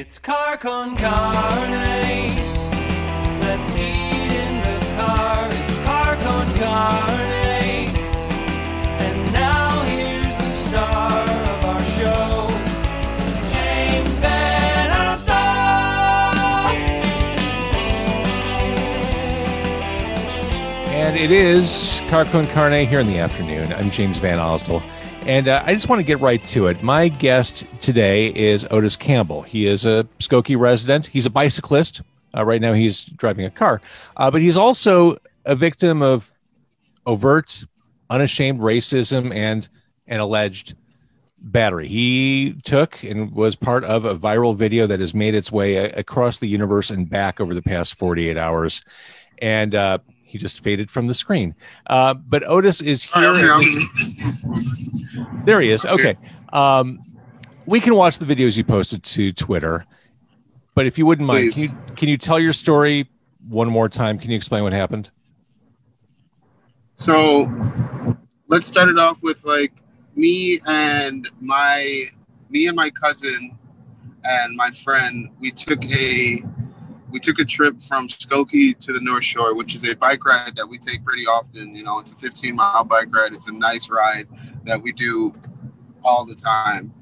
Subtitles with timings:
[0.00, 2.32] It's car con carne.
[3.42, 5.46] Let's eat in the car.
[5.50, 7.90] It's car con carne.
[9.04, 11.20] And now here's the star
[11.52, 12.48] of our show,
[13.52, 15.34] James VanOsdol.
[20.94, 23.70] And it is Car Con Carne here in the afternoon.
[23.74, 24.82] I'm James VanOsdol.
[25.26, 26.82] And uh, I just want to get right to it.
[26.82, 29.42] My guest today is Otis Campbell.
[29.42, 31.06] He is a Skokie resident.
[31.06, 32.02] He's a bicyclist.
[32.36, 33.80] Uh, right now, he's driving a car,
[34.16, 36.32] uh, but he's also a victim of
[37.06, 37.64] overt,
[38.08, 39.68] unashamed racism and
[40.06, 40.74] an alleged
[41.38, 41.88] battery.
[41.88, 46.38] He took and was part of a viral video that has made its way across
[46.38, 48.82] the universe and back over the past 48 hours.
[49.38, 49.98] And uh,
[50.30, 51.54] he just faded from the screen.
[51.88, 53.60] Uh, but Otis is here.
[55.44, 55.84] There he is.
[55.86, 56.16] Okay.
[56.52, 57.00] Um,
[57.66, 59.86] we can watch the videos you posted to Twitter,
[60.74, 63.08] but if you wouldn't mind, can you, can you tell your story
[63.48, 64.18] one more time?
[64.18, 65.10] Can you explain what happened?
[66.94, 67.50] So
[68.48, 69.72] let's start it off with like
[70.14, 72.04] me and my
[72.50, 73.56] me and my cousin
[74.24, 75.30] and my friend.
[75.40, 76.44] We took a
[77.10, 80.54] we took a trip from Skokie to the North Shore, which is a bike ride
[80.56, 81.74] that we take pretty often.
[81.74, 83.32] You know, it's a 15 mile bike ride.
[83.32, 84.28] It's a nice ride
[84.64, 85.34] that we do
[86.04, 86.92] all the time.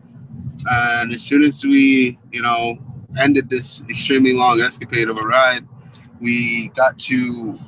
[0.70, 2.78] And as soon as we, you know,
[3.18, 5.66] ended this extremely long escapade of a ride,
[6.20, 7.58] we got to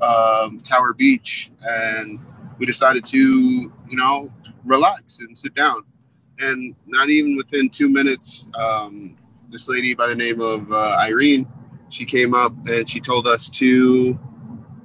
[0.00, 2.18] um, Tower Beach, and
[2.58, 4.32] we decided to, you know,
[4.64, 5.84] relax and sit down.
[6.40, 9.16] And not even within two minutes, um,
[9.50, 11.46] this lady by the name of uh, Irene,
[11.94, 14.18] she came up and she told us to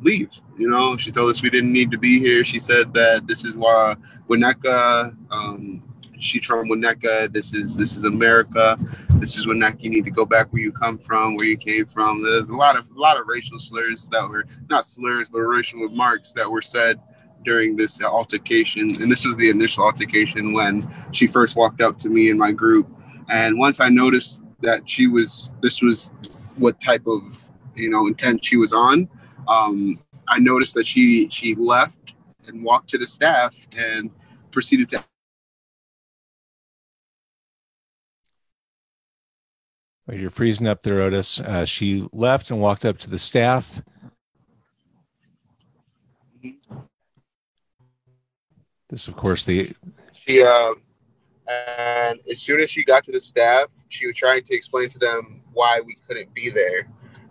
[0.02, 0.30] leave.
[0.60, 2.44] You know, she told us we didn't need to be here.
[2.44, 3.96] She said that this is why
[4.30, 5.16] Winnetka.
[5.32, 5.82] Um,
[6.20, 7.34] she's from Winnetka.
[7.34, 8.78] This is this is America.
[9.16, 9.84] This is Winnetka.
[9.84, 12.22] You need to go back where you come from, where you came from.
[12.22, 15.80] There's a lot of a lot of racial slurs that were not slurs, but racial
[15.80, 17.00] remarks that were said
[17.44, 19.02] during this altercation.
[19.02, 22.52] And this was the initial altercation when she first walked up to me and my
[22.52, 22.88] group.
[23.30, 26.12] And once I noticed that she was, this was
[26.60, 27.44] what type of,
[27.76, 29.10] you know, intent she was on,
[29.48, 32.16] um, I noticed that she she left
[32.48, 34.12] and walked to the staff and
[34.52, 35.04] proceeded to
[40.08, 41.40] Wait, You're freezing up there, Otis.
[41.40, 43.80] Uh, she left and walked up to the staff.
[48.90, 49.72] This, of course, the
[50.26, 50.82] she um
[51.48, 55.00] and as soon as she got to the staff she was trying to explain to
[55.00, 56.88] them why we couldn't be there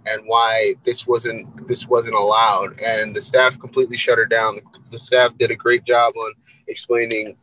[0.06, 4.98] and why this wasn't this wasn't allowed and the staff completely shut her down the
[4.98, 6.32] staff did a great job on
[6.68, 7.34] explaining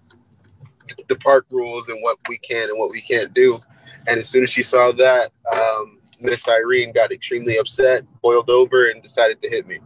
[1.07, 3.59] the park rules and what we can and what we can't do
[4.07, 8.91] and as soon as she saw that um, miss irene got extremely upset boiled over
[8.91, 9.79] and decided to hit me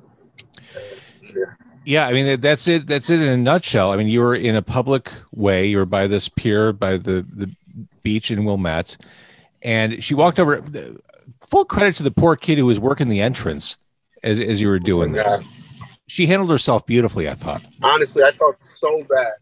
[1.24, 1.54] Yeah.
[1.86, 2.86] Yeah, I mean that's it.
[2.86, 3.92] That's it in a nutshell.
[3.92, 5.66] I mean, you were in a public way.
[5.66, 7.50] You were by this pier by the the
[8.04, 8.98] beach in Wilmette,
[9.62, 10.64] and she walked over.
[11.46, 13.78] Full credit to the poor kid who was working the entrance
[14.24, 15.38] as as you were doing this.
[15.38, 15.46] God.
[16.08, 17.30] She handled herself beautifully.
[17.30, 17.64] I thought.
[17.82, 19.34] honestly, I felt so bad.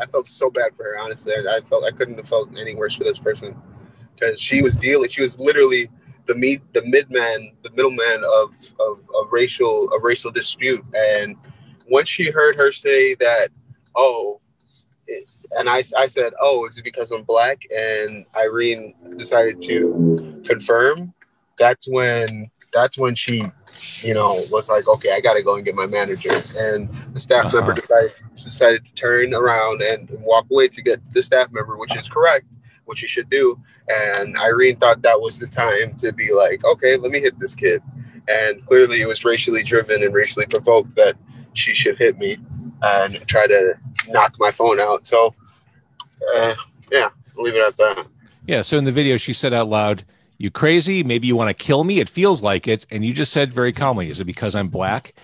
[0.00, 0.98] I felt so bad for her.
[0.98, 3.54] Honestly, I, I felt I couldn't have felt any worse for this person
[4.14, 5.10] because she was dealing.
[5.10, 5.90] She was literally
[6.26, 10.84] the meet, the midman, the middleman of, of of racial of racial dispute.
[10.94, 11.36] And
[11.88, 13.48] once she heard her say that,
[13.94, 14.40] oh,
[15.58, 17.62] and I I said, oh, is it because I'm black?
[17.76, 21.14] And Irene decided to confirm.
[21.58, 23.44] That's when that's when she
[24.02, 26.30] you know, was like, okay, I got to go and get my manager.
[26.56, 27.80] And the staff member Uh-huh.
[27.80, 32.08] decided, decided to turn around and walk away to get the staff member, which is
[32.08, 32.46] correct,
[32.84, 33.60] which you should do.
[33.88, 37.54] And Irene thought that was the time to be like, okay, let me hit this
[37.54, 37.82] kid.
[38.28, 41.16] And clearly it was racially driven and racially provoked that
[41.52, 42.36] she should hit me
[42.82, 43.74] and try to
[44.08, 45.06] knock my phone out.
[45.06, 45.34] So,
[46.34, 46.54] uh,
[46.92, 48.06] yeah, leave it at that.
[48.46, 48.62] Yeah.
[48.62, 50.04] So in the video, she said out loud,
[50.38, 51.02] "You crazy?
[51.02, 52.00] Maybe you want to kill me?
[52.00, 55.14] It feels like it." And you just said very calmly, "Is it because I'm black?"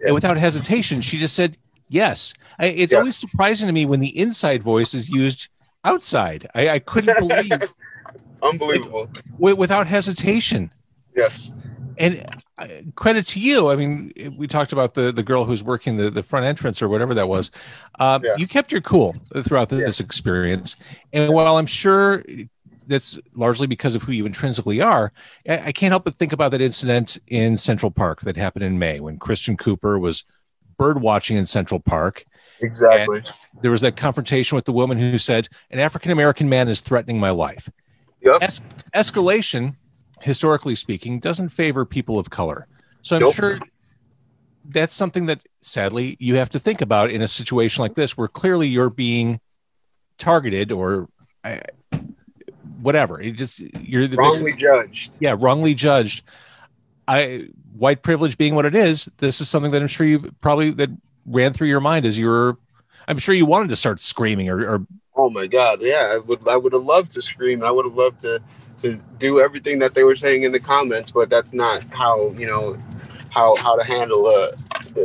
[0.00, 0.06] Yeah.
[0.06, 1.56] And without hesitation, she just said,
[1.88, 3.00] "Yes." I, it's Yeah.
[3.00, 5.48] always surprising to me when the inside voice is used
[5.84, 6.48] outside.
[6.54, 7.50] I, I couldn't believe
[8.42, 9.08] Unbelievable.
[9.38, 10.70] wi- without hesitation.
[11.16, 11.50] Yes.
[11.98, 12.24] And
[12.58, 13.70] uh, credit to you.
[13.70, 16.88] I mean, we talked about the the girl who's working the, the front entrance or
[16.88, 17.50] whatever that was.
[17.98, 18.36] Um, Yeah.
[18.36, 20.76] You kept your cool throughout this experience.
[21.12, 22.24] And while I'm sure
[22.86, 25.12] that's largely because of who you intrinsically are,
[25.48, 28.78] I, I can't help but think about that incident in Central Park that happened in
[28.78, 30.24] May when Christian Cooper was
[30.76, 32.24] bird watching in Central Park.
[32.60, 33.22] Exactly.
[33.62, 37.18] There was that confrontation with the woman who said, An African American man is threatening
[37.18, 37.70] my life.
[38.22, 38.38] Yep.
[38.42, 38.60] Es-
[38.94, 39.76] escalation,
[40.24, 42.66] historically speaking, doesn't favor people of color.
[43.02, 43.34] So I'm Nope.
[43.34, 43.58] sure
[44.70, 48.28] that's something that sadly you have to think about in a situation like this, where
[48.28, 49.38] clearly you're being
[50.16, 51.10] targeted or
[51.44, 51.58] uh,
[52.80, 53.20] whatever.
[53.20, 55.18] It just you're the Wrongly judged.
[55.20, 56.22] yeah wrongly judged.
[57.06, 59.10] I white privilege being what it is.
[59.18, 60.88] This is something that I'm sure you probably that
[61.26, 62.56] ran through your mind as you were.
[63.06, 64.86] I'm sure you wanted to start screaming or, or
[65.16, 65.80] Oh my God!
[65.82, 66.48] Yeah, I would.
[66.48, 67.62] I would have loved to scream.
[67.62, 68.42] I would have loved to
[68.78, 72.46] to do everything that they were saying in the comments, but that's not how you
[72.46, 72.76] know
[73.30, 74.50] how how to handle a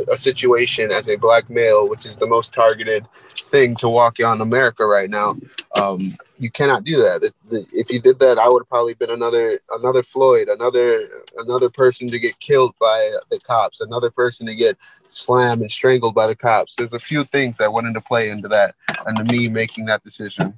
[0.08, 4.40] a situation as a black male, which is the most targeted thing to walk on
[4.40, 5.36] America right now.
[5.74, 7.32] Um, you cannot do that.
[7.50, 11.08] If, if you did that, I would have probably been another another Floyd, another
[11.38, 14.78] another person to get killed by the cops, another person to get
[15.08, 16.76] slammed and strangled by the cops.
[16.76, 18.74] There's a few things that went into play into that,
[19.06, 20.54] and to me making that decision.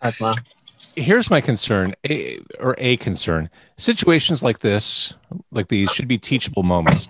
[0.00, 0.36] That's my
[0.96, 3.50] here's my concern a, or a concern.
[3.76, 5.14] Situations like this
[5.50, 7.08] like these should be teachable moments.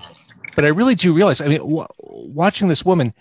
[0.57, 3.13] But i really do realize i mean w- watching this woman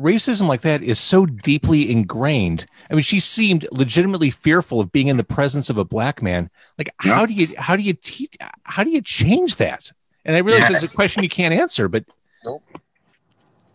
[0.00, 2.66] racism like that is so deeply ingrained.
[2.90, 6.50] I mean she seemed legitimately fearful of being in the presence of a black man.
[6.78, 9.92] Like how do you how do you teach how do you change that?
[10.24, 10.76] And i realize Yeah.
[10.76, 12.04] it's a question you can't answer but
[12.44, 12.62] Nope.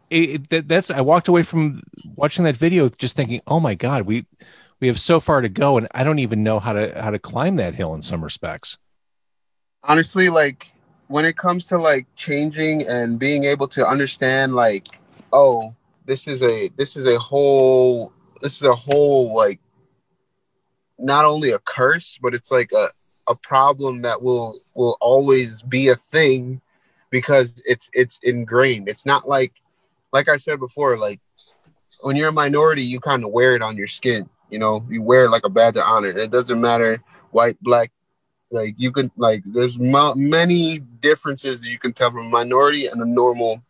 [0.10, 1.82] it, it- that, that's i walked away from
[2.16, 4.26] watching that video just thinking oh my god we
[4.84, 7.18] we have so far to go and i don't even know how to how to
[7.18, 8.78] climb that hill in some respects.
[9.82, 10.68] Honestly like
[11.08, 14.88] when it comes to like changing and being able to understand like
[15.32, 15.74] oh
[16.06, 19.62] this is a this is a whole this is a whole like
[21.00, 22.90] not only a curse but it's like a
[23.30, 26.60] a problem that will will always be a thing
[27.10, 28.90] because it's it's ingrained.
[28.90, 29.54] It's not like
[30.12, 31.22] like i said before like
[32.02, 35.02] when you're a minority you kind of wear it on your skin you know you
[35.02, 36.10] wear like a badge of honor.
[36.10, 37.92] It doesn't matter white black
[38.52, 42.86] like you can like there's mo- many differences that you can tell from a minority
[42.86, 43.64] and a normal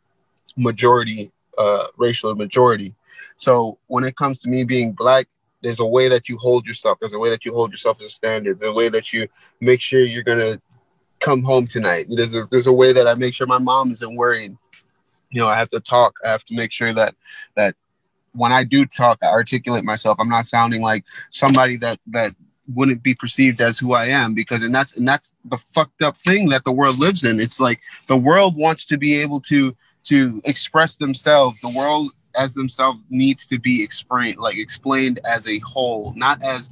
[0.57, 2.93] majority uh racial majority.
[3.37, 5.27] So when it comes to me being black
[5.61, 6.97] there's a way that you hold yourself.
[6.99, 8.61] There's a way that you hold yourself as a standard.
[8.61, 9.29] A way that you
[9.61, 10.61] make sure you're gonna
[11.21, 12.07] come home tonight.
[12.09, 14.57] There's a, there's a way that i make sure my mom isn't worried.
[15.29, 16.17] You know i have to talk.
[16.25, 17.15] I have to make sure that
[17.55, 17.75] that
[18.33, 22.35] when i do talk i articulate myself i'm not sounding like somebody that that
[22.67, 26.17] wouldn't be perceived as who I am because and that's and that's the fucked up
[26.17, 27.39] thing that the world lives in.
[27.39, 29.75] It's like the world wants to be able to
[30.05, 31.59] to express themselves.
[31.59, 36.69] The world as themselves needs to be explained like explained as a whole, not as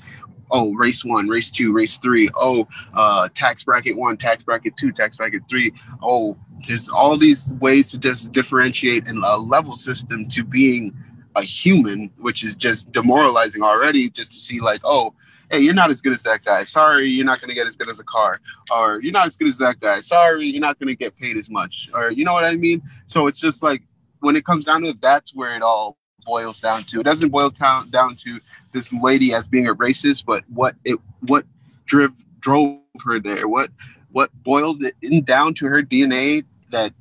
[0.50, 4.92] oh race one, race two, race three, oh uh tax bracket one, tax bracket two,
[4.92, 5.72] tax bracket three.
[6.02, 6.38] Oh,
[6.68, 10.96] there's all these ways to just differentiate in a level system to being
[11.36, 15.14] a human, which is just demoralizing already just to see like, oh,
[15.52, 16.64] hey, you're not as good as that guy.
[16.64, 18.40] Sorry, you're not to get as good as a car.
[18.74, 20.02] Or you're not as good as that guy.
[20.02, 21.90] Sorry, you're not to get paid as much.
[21.94, 22.82] Or you know what I mean?
[23.06, 23.84] So it's just like
[24.22, 27.00] when it comes down to it, that's where it all boils down to.
[27.02, 28.40] It doesn't boil down down to
[28.72, 31.46] this lady as being a racist, but what it what
[31.86, 33.48] drove drove her there.
[33.48, 33.70] What
[34.12, 36.94] what boiled it in down to her DNA that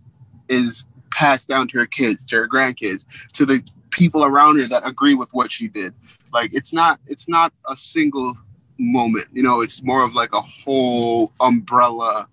[0.48, 4.86] is passed down to her kids, to her grandkids, to the people around her that
[4.86, 5.92] agree with what she did
[6.32, 8.34] like it's not it's not a single
[8.78, 12.26] moment you know it's more of like a whole umbrella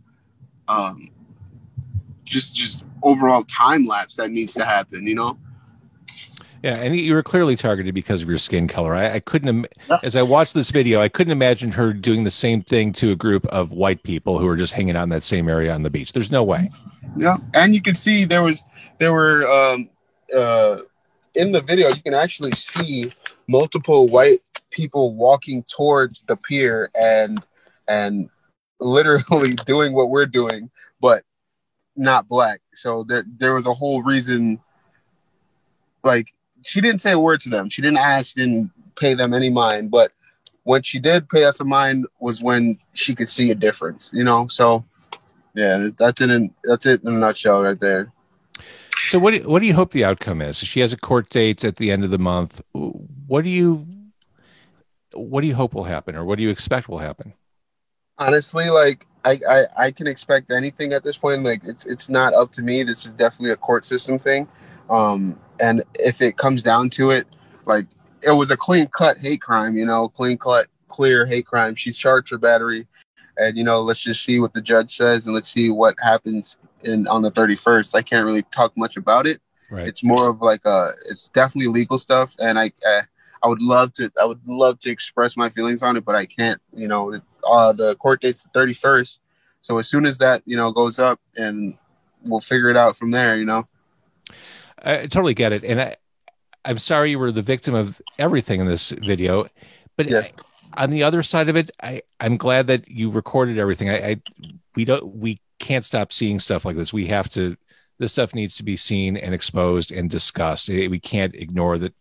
[0.67, 1.09] um
[2.25, 5.37] just just overall time lapse that needs to happen you know
[6.63, 8.95] Yeah, and you were clearly targeted because of your skin color.
[8.95, 9.99] I, I couldn't, Im- Yeah.
[10.03, 13.15] as I watched this video, I couldn't imagine her doing the same thing to a
[13.15, 15.91] group of white people who are just hanging out in that same area on the
[15.91, 16.13] beach.
[16.13, 16.69] There's no way.
[17.15, 18.63] yeah and you can see there was
[18.99, 19.89] there were um
[20.35, 20.77] uh
[21.38, 23.12] in the video you can actually see
[23.48, 24.39] multiple white
[24.72, 27.44] people walking towards the pier and
[27.88, 28.29] and
[28.79, 31.24] literally doing what we're doing but
[31.96, 32.60] not black.
[32.75, 34.60] So there there was a whole reason
[36.03, 37.70] like she didn't say a word to them.
[37.70, 40.12] She didn't ask she didn't pay them any mind but
[40.63, 44.24] when she did pay us a mind was when she could see a difference you
[44.24, 44.48] know?
[44.48, 44.84] So
[45.53, 48.12] yeah that's in that's it in a nutshell right there
[49.07, 50.57] So, what do, what do you hope the outcome is?
[50.57, 52.61] She has a court date at the end of the month.
[52.73, 53.87] What do you
[55.13, 57.33] what do you hope will happen, or what do you expect will happen?
[58.17, 62.33] honestly like I, I i can expect anything at this point like it's it's not
[62.33, 64.47] up to me this is definitely a court system thing
[64.89, 67.27] um and if it comes down to it
[67.65, 67.85] like
[68.23, 71.97] it was a clean cut hate crime you know clean cut clear hate crime she's
[71.97, 72.87] charged for battery
[73.37, 76.57] and you know let's just see what the judge says and let's see what happens
[76.84, 79.88] in on the 31st i can't really talk much about it Right.
[79.88, 83.01] it's more of like a it's definitely legal stuff and i i,
[83.43, 86.25] I would love to I would love to express my feelings on it, but I
[86.25, 86.60] can't.
[86.74, 87.13] You know,
[87.48, 89.19] uh, the court date's the thirty first,
[89.62, 91.77] so as soon as that you know goes up, and
[92.25, 93.38] we'll figure it out from there.
[93.38, 93.63] You know.
[94.84, 95.96] I totally get it, and I,
[96.65, 99.46] I'm sorry you were the victim of everything in this video,
[99.96, 100.19] but Yeah.
[100.22, 100.31] I-
[100.84, 103.89] on the other side of it, I I'm glad that you recorded everything.
[103.91, 104.22] I, I
[104.75, 106.93] we don't we can't stop seeing stuff like this.
[106.93, 107.55] We have to.
[107.99, 110.69] This stuff needs to be seen and exposed and discussed.
[110.69, 111.93] Eh, We can't ignore that.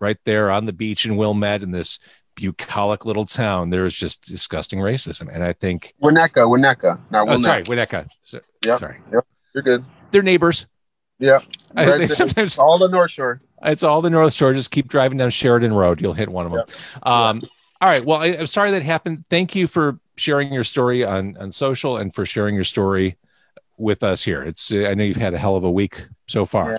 [0.00, 1.98] Right there on the beach in Wilmette, in this
[2.36, 5.94] bucolic little town, there is just disgusting racism, and I think.
[6.02, 7.00] Winnetka, Winnetka.
[7.10, 8.06] Not Oh, sorry, Winnetka.
[8.20, 8.78] So, Yep.
[8.78, 8.98] Sorry,
[9.54, 9.84] You're good.
[10.10, 10.66] they're neighbors.
[11.18, 11.38] Yeah.
[11.74, 13.40] Right sometimes all the North Shore.
[13.62, 14.52] It's all the North Shore.
[14.52, 16.00] Just keep driving down Sheridan Road.
[16.00, 16.64] You'll hit one of them.
[17.02, 17.42] Um,
[17.80, 18.04] all right.
[18.04, 19.24] Well, I, I'm sorry that happened.
[19.30, 23.16] Thank you for sharing your story on, on social and for sharing your story
[23.76, 24.42] with us here.
[24.42, 26.72] It's I know you've had a hell of a week so far.
[26.72, 26.78] Yeah.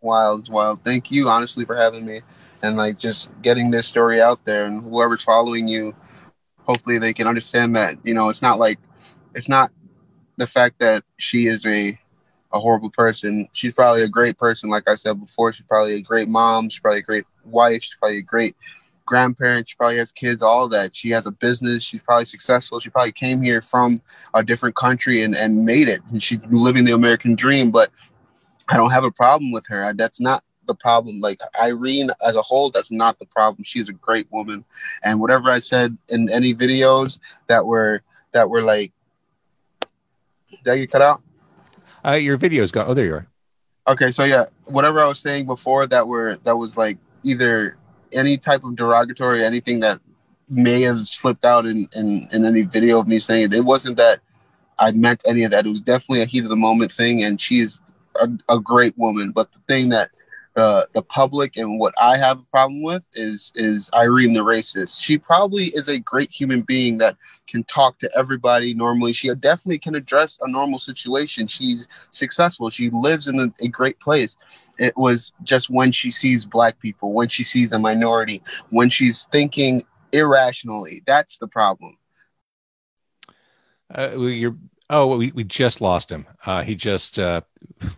[0.00, 0.82] Wild, wild.
[0.82, 2.22] Thank you, honestly, for having me
[2.62, 4.64] and like just getting this story out there.
[4.64, 5.94] And whoever's following you,
[6.58, 8.78] hopefully they can understand that you know it's not like
[9.34, 9.70] it's not
[10.36, 11.98] the fact that she is a
[12.52, 13.48] a horrible person.
[13.52, 15.52] She's probably a great person, like I said before.
[15.52, 16.68] She's probably a great mom.
[16.68, 17.82] She's probably a great wife.
[17.82, 18.56] She's probably a great
[19.10, 19.68] grandparent.
[19.68, 20.40] She probably has kids.
[20.40, 20.94] All that.
[20.94, 21.82] She has a business.
[21.82, 22.78] She's probably successful.
[22.78, 24.00] She probably came here from
[24.34, 26.00] a different country and and made it.
[26.10, 27.72] And she's living the American dream.
[27.72, 27.90] But
[28.68, 29.92] I don't have a problem with her.
[29.94, 31.18] That's not the problem.
[31.18, 33.64] Like Irene as a whole, that's not the problem.
[33.64, 34.64] She's a great woman.
[35.02, 38.02] And whatever I said in any videos that were
[38.32, 38.92] that were like
[40.62, 41.22] did I get cut out?
[42.06, 42.88] Uh, your videos got.
[42.88, 43.26] Oh, there you are.
[43.88, 47.76] Okay, so yeah, whatever I was saying before that were that was like either
[48.12, 50.00] any type of derogatory, anything that
[50.48, 53.54] may have slipped out in in, in any video of me saying it.
[53.54, 54.20] It wasn't that
[54.78, 55.66] I meant any of that.
[55.66, 57.82] It was definitely a heat of the moment thing, and she's
[58.20, 59.30] a, a great woman.
[59.30, 60.10] But the thing that
[60.54, 65.00] the the public and what I have a problem with is is Irene the racist.
[65.00, 67.16] She probably is a great human being that
[67.46, 69.12] can talk to everybody normally.
[69.12, 71.46] She definitely can address a normal situation.
[71.46, 72.70] She's successful.
[72.70, 74.36] She lives in a, a great place.
[74.78, 79.26] It was just when she sees black people, when she sees a minority, when she's
[79.30, 81.02] thinking irrationally.
[81.06, 81.96] That's the problem.
[83.92, 84.56] Uh, we- you're.
[84.92, 86.26] Oh, we, we just lost him.
[86.44, 87.18] Uh, he just.
[87.18, 87.42] Uh,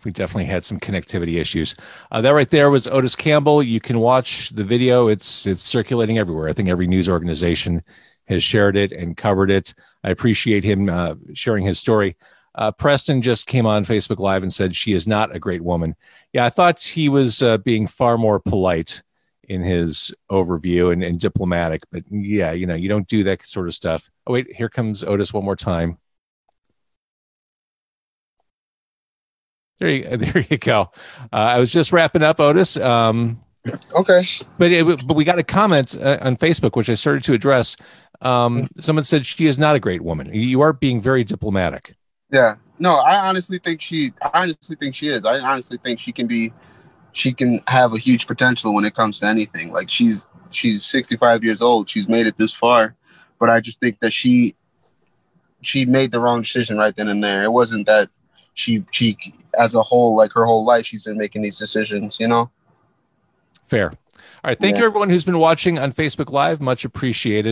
[0.03, 1.75] we definitely had some connectivity issues.
[2.11, 3.63] Uh, that right there was Otis Campbell.
[3.63, 5.07] You can watch the video.
[5.07, 6.47] It's it's circulating everywhere.
[6.47, 7.81] I think every news organization
[8.27, 9.73] has shared it and covered it.
[10.03, 12.15] I appreciate him uh, sharing his story.
[12.55, 15.95] Uh, Preston just came on Facebook Live and said she is not a great woman.
[16.31, 19.01] Yeah, I thought he was uh, being far more polite
[19.49, 23.67] in his overview and, and diplomatic, but yeah, you know, you don't do that sort
[23.67, 24.09] of stuff.
[24.27, 25.97] Oh wait, here comes Otis one more time.
[29.83, 30.91] There you, there you go.
[31.33, 32.77] Uh, I was just wrapping up, Otis.
[32.77, 33.39] Um,
[33.95, 34.21] Okay.
[34.57, 37.77] but it, but we got a comment uh, on Facebook which I started to address.
[38.21, 40.33] Um, someone said she is not a great woman.
[40.33, 41.95] You are being very diplomatic.
[42.29, 42.55] Yeah.
[42.79, 45.23] No, I honestly think she I honestly think she is.
[45.25, 46.51] I honestly think she can be
[47.13, 49.71] she can have a huge potential when it comes to anything.
[49.71, 51.89] Like she's she's 65 years old.
[51.89, 52.95] She's made it this far,
[53.39, 54.55] but I just think that she
[55.61, 57.43] she made the wrong decision right then and there.
[57.43, 58.09] It wasn't that
[58.53, 59.17] she she
[59.59, 62.49] as a whole like her whole life she's been making these decisions, you know?
[63.63, 63.89] Fair.
[63.89, 64.59] All right.
[64.59, 64.81] Thank Yeah.
[64.81, 66.59] you, everyone who's been watching on Facebook Live.
[66.59, 67.51] Much appreciated.